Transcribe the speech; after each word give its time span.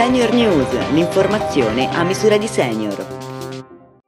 Senior 0.00 0.32
News, 0.32 0.92
l'informazione 0.92 1.94
a 1.94 2.02
misura 2.04 2.38
di 2.38 2.46
senior. 2.46 2.96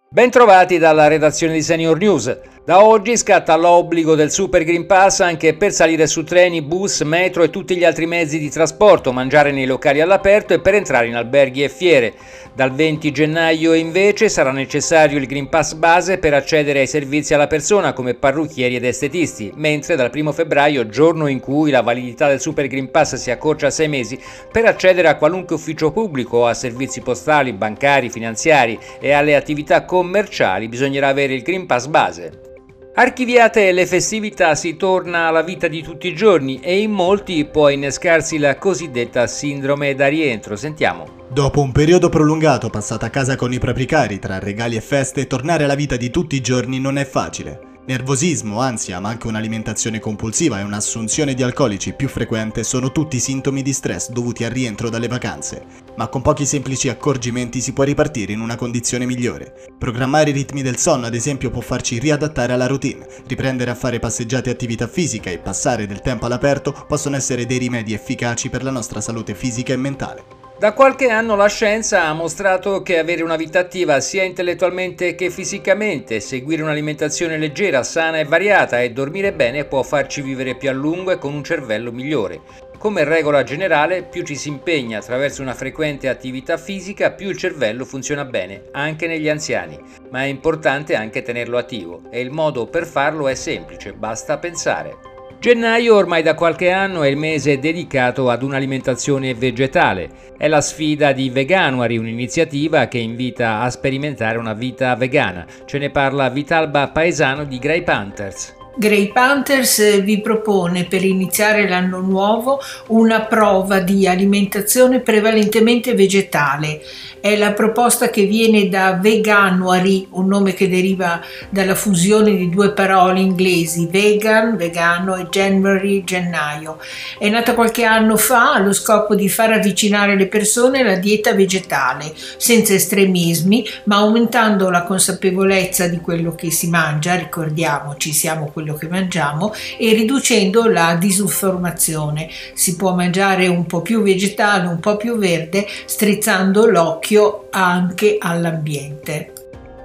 Bentrovati 0.08 0.78
dalla 0.78 1.06
redazione 1.06 1.52
di 1.52 1.60
Senior 1.62 1.98
News. 1.98 2.34
Da 2.64 2.84
oggi 2.84 3.16
scatta 3.16 3.56
l'obbligo 3.56 4.14
del 4.14 4.30
Super 4.30 4.62
Green 4.62 4.86
Pass 4.86 5.18
anche 5.18 5.54
per 5.54 5.72
salire 5.72 6.06
su 6.06 6.22
treni, 6.22 6.62
bus, 6.62 7.00
metro 7.00 7.42
e 7.42 7.50
tutti 7.50 7.76
gli 7.76 7.82
altri 7.82 8.06
mezzi 8.06 8.38
di 8.38 8.50
trasporto, 8.50 9.12
mangiare 9.12 9.50
nei 9.50 9.66
locali 9.66 10.00
all'aperto 10.00 10.54
e 10.54 10.60
per 10.60 10.74
entrare 10.74 11.08
in 11.08 11.16
alberghi 11.16 11.64
e 11.64 11.68
fiere. 11.68 12.14
Dal 12.54 12.72
20 12.72 13.10
gennaio 13.10 13.72
invece 13.72 14.28
sarà 14.28 14.52
necessario 14.52 15.18
il 15.18 15.26
Green 15.26 15.48
Pass 15.48 15.72
base 15.72 16.18
per 16.18 16.34
accedere 16.34 16.78
ai 16.78 16.86
servizi 16.86 17.34
alla 17.34 17.48
persona 17.48 17.92
come 17.92 18.14
parrucchieri 18.14 18.76
ed 18.76 18.84
estetisti, 18.84 19.50
mentre 19.56 19.96
dal 19.96 20.12
1 20.14 20.30
febbraio, 20.30 20.86
giorno 20.86 21.26
in 21.26 21.40
cui 21.40 21.72
la 21.72 21.82
validità 21.82 22.28
del 22.28 22.40
Super 22.40 22.68
Green 22.68 22.92
Pass 22.92 23.16
si 23.16 23.32
accorcia 23.32 23.66
a 23.66 23.70
6 23.70 23.88
mesi, 23.88 24.16
per 24.52 24.66
accedere 24.66 25.08
a 25.08 25.16
qualunque 25.16 25.56
ufficio 25.56 25.90
pubblico 25.90 26.36
o 26.36 26.46
a 26.46 26.54
servizi 26.54 27.00
postali, 27.00 27.52
bancari, 27.52 28.08
finanziari 28.08 28.78
e 29.00 29.10
alle 29.10 29.34
attività 29.34 29.84
commerciali 29.84 30.68
bisognerà 30.68 31.08
avere 31.08 31.34
il 31.34 31.42
Green 31.42 31.66
Pass 31.66 31.86
base. 31.86 32.50
Archiviate 32.94 33.72
le 33.72 33.86
festività 33.86 34.54
si 34.54 34.76
torna 34.76 35.28
alla 35.28 35.40
vita 35.40 35.66
di 35.66 35.82
tutti 35.82 36.08
i 36.08 36.14
giorni 36.14 36.60
e 36.60 36.82
in 36.82 36.90
molti 36.90 37.46
può 37.46 37.70
innescarsi 37.70 38.36
la 38.36 38.58
cosiddetta 38.58 39.26
sindrome 39.26 39.94
da 39.94 40.08
rientro. 40.08 40.56
Sentiamo. 40.56 41.06
Dopo 41.26 41.62
un 41.62 41.72
periodo 41.72 42.10
prolungato 42.10 42.68
passato 42.68 43.06
a 43.06 43.08
casa 43.08 43.34
con 43.34 43.50
i 43.50 43.58
propri 43.58 43.86
cari, 43.86 44.18
tra 44.18 44.38
regali 44.38 44.76
e 44.76 44.82
feste, 44.82 45.26
tornare 45.26 45.64
alla 45.64 45.74
vita 45.74 45.96
di 45.96 46.10
tutti 46.10 46.36
i 46.36 46.42
giorni 46.42 46.80
non 46.80 46.98
è 46.98 47.06
facile. 47.06 47.71
Nervosismo, 47.84 48.60
ansia, 48.60 49.00
ma 49.00 49.08
anche 49.08 49.26
un'alimentazione 49.26 49.98
compulsiva 49.98 50.60
e 50.60 50.62
un'assunzione 50.62 51.34
di 51.34 51.42
alcolici 51.42 51.92
più 51.94 52.08
frequente 52.08 52.62
sono 52.62 52.92
tutti 52.92 53.18
sintomi 53.18 53.60
di 53.60 53.72
stress 53.72 54.10
dovuti 54.10 54.44
al 54.44 54.52
rientro 54.52 54.88
dalle 54.88 55.08
vacanze, 55.08 55.64
ma 55.96 56.06
con 56.06 56.22
pochi 56.22 56.46
semplici 56.46 56.88
accorgimenti 56.88 57.60
si 57.60 57.72
può 57.72 57.82
ripartire 57.82 58.32
in 58.32 58.40
una 58.40 58.54
condizione 58.54 59.04
migliore. 59.04 59.72
Programmare 59.78 60.30
i 60.30 60.32
ritmi 60.32 60.62
del 60.62 60.76
sonno, 60.76 61.06
ad 61.06 61.14
esempio, 61.14 61.50
può 61.50 61.60
farci 61.60 61.98
riadattare 61.98 62.52
alla 62.52 62.68
routine, 62.68 63.04
riprendere 63.26 63.72
a 63.72 63.74
fare 63.74 63.98
passeggiate 63.98 64.50
e 64.50 64.52
attività 64.52 64.86
fisica 64.86 65.30
e 65.30 65.38
passare 65.38 65.88
del 65.88 66.02
tempo 66.02 66.26
all'aperto 66.26 66.84
possono 66.86 67.16
essere 67.16 67.46
dei 67.46 67.58
rimedi 67.58 67.94
efficaci 67.94 68.48
per 68.48 68.62
la 68.62 68.70
nostra 68.70 69.00
salute 69.00 69.34
fisica 69.34 69.72
e 69.72 69.76
mentale. 69.76 70.41
Da 70.62 70.74
qualche 70.74 71.08
anno 71.08 71.34
la 71.34 71.48
scienza 71.48 72.04
ha 72.04 72.12
mostrato 72.12 72.82
che 72.82 72.96
avere 72.96 73.24
una 73.24 73.34
vita 73.34 73.58
attiva 73.58 73.98
sia 73.98 74.22
intellettualmente 74.22 75.16
che 75.16 75.28
fisicamente, 75.28 76.20
seguire 76.20 76.62
un'alimentazione 76.62 77.36
leggera, 77.36 77.82
sana 77.82 78.20
e 78.20 78.24
variata 78.24 78.80
e 78.80 78.92
dormire 78.92 79.32
bene 79.32 79.64
può 79.64 79.82
farci 79.82 80.22
vivere 80.22 80.54
più 80.54 80.68
a 80.68 80.72
lungo 80.72 81.10
e 81.10 81.18
con 81.18 81.34
un 81.34 81.42
cervello 81.42 81.90
migliore. 81.90 82.42
Come 82.78 83.02
regola 83.02 83.42
generale, 83.42 84.04
più 84.04 84.22
ci 84.22 84.36
si 84.36 84.50
impegna 84.50 85.00
attraverso 85.00 85.42
una 85.42 85.54
frequente 85.54 86.08
attività 86.08 86.56
fisica, 86.56 87.10
più 87.10 87.28
il 87.28 87.36
cervello 87.36 87.84
funziona 87.84 88.24
bene, 88.24 88.66
anche 88.70 89.08
negli 89.08 89.28
anziani. 89.28 89.76
Ma 90.12 90.22
è 90.22 90.26
importante 90.26 90.94
anche 90.94 91.22
tenerlo 91.22 91.58
attivo 91.58 92.02
e 92.08 92.20
il 92.20 92.30
modo 92.30 92.66
per 92.66 92.86
farlo 92.86 93.26
è 93.26 93.34
semplice, 93.34 93.94
basta 93.94 94.38
pensare. 94.38 95.11
Gennaio 95.42 95.96
ormai 95.96 96.22
da 96.22 96.36
qualche 96.36 96.70
anno 96.70 97.02
è 97.02 97.08
il 97.08 97.16
mese 97.16 97.58
dedicato 97.58 98.30
ad 98.30 98.44
un'alimentazione 98.44 99.34
vegetale. 99.34 100.08
È 100.38 100.46
la 100.46 100.60
sfida 100.60 101.10
di 101.10 101.30
Veganuary, 101.30 101.96
un'iniziativa 101.96 102.86
che 102.86 102.98
invita 102.98 103.58
a 103.58 103.68
sperimentare 103.68 104.38
una 104.38 104.52
vita 104.52 104.94
vegana. 104.94 105.44
Ce 105.64 105.78
ne 105.78 105.90
parla 105.90 106.28
Vitalba 106.28 106.86
Paesano 106.90 107.42
di 107.42 107.58
Grey 107.58 107.82
Panthers. 107.82 108.61
Grey 108.74 109.12
Panthers 109.12 110.00
vi 110.00 110.22
propone 110.22 110.84
per 110.84 111.04
iniziare 111.04 111.68
l'anno 111.68 112.00
nuovo 112.00 112.58
una 112.86 113.20
prova 113.20 113.80
di 113.80 114.08
alimentazione 114.08 115.00
prevalentemente 115.00 115.94
vegetale. 115.94 116.80
È 117.20 117.36
la 117.36 117.52
proposta 117.52 118.08
che 118.08 118.24
viene 118.24 118.68
da 118.68 118.94
Veganuary, 118.94 120.08
un 120.12 120.26
nome 120.26 120.54
che 120.54 120.68
deriva 120.68 121.20
dalla 121.50 121.76
fusione 121.76 122.34
di 122.34 122.48
due 122.48 122.72
parole 122.72 123.20
inglesi, 123.20 123.86
vegan, 123.88 124.56
vegano 124.56 125.14
e 125.16 125.28
January, 125.30 126.02
gennaio. 126.02 126.78
È 127.18 127.28
nata 127.28 127.54
qualche 127.54 127.84
anno 127.84 128.16
fa 128.16 128.54
allo 128.54 128.72
scopo 128.72 129.14
di 129.14 129.28
far 129.28 129.52
avvicinare 129.52 130.16
le 130.16 130.26
persone 130.26 130.80
alla 130.80 130.96
dieta 130.96 131.32
vegetale, 131.34 132.12
senza 132.38 132.72
estremismi, 132.72 133.68
ma 133.84 133.98
aumentando 133.98 134.68
la 134.70 134.82
consapevolezza 134.82 135.86
di 135.86 136.00
quello 136.00 136.34
che 136.34 136.50
si 136.50 136.68
mangia, 136.68 137.14
ricordiamoci, 137.14 138.12
siamo 138.12 138.46
quelli 138.46 138.61
quello 138.62 138.74
che 138.74 138.88
mangiamo 138.88 139.52
e 139.76 139.92
riducendo 139.92 140.66
la 140.68 140.96
disinformazione. 140.98 142.30
Si 142.54 142.76
può 142.76 142.94
mangiare 142.94 143.46
un 143.48 143.66
po' 143.66 143.82
più 143.82 144.00
vegetale, 144.02 144.68
un 144.68 144.80
po' 144.80 144.96
più 144.96 145.18
verde, 145.18 145.66
strizzando 145.84 146.64
l'occhio 146.66 147.48
anche 147.50 148.16
all'ambiente. 148.18 149.32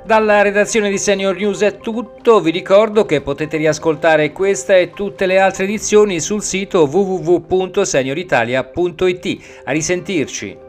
Dalla 0.05 0.41
redazione 0.41 0.89
di 0.89 0.97
Senior 0.97 1.35
News 1.35 1.59
è 1.61 1.79
tutto, 1.79 2.39
vi 2.39 2.51
ricordo 2.51 3.05
che 3.05 3.19
potete 3.19 3.57
riascoltare 3.57 4.31
questa 4.31 4.77
e 4.77 4.91
tutte 4.91 5.25
le 5.25 5.37
altre 5.37 5.65
edizioni 5.65 6.21
sul 6.21 6.41
sito 6.41 6.87
www.senioritalia.it. 6.89 9.37
A 9.65 9.71
risentirci! 9.71 10.66